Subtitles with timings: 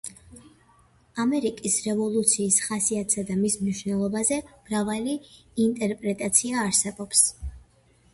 [1.23, 5.13] ამერიკის რევოლუციის ხასიათსა და მის მნიშვნელობაზე მრავალი
[5.67, 7.23] ინტერპრეტაცია არსებობს.